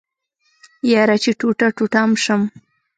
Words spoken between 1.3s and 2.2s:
ټوټه ټوټه ام